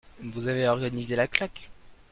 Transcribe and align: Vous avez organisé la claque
Vous 0.23 0.47
avez 0.47 0.67
organisé 0.67 1.15
la 1.15 1.27
claque 1.27 1.69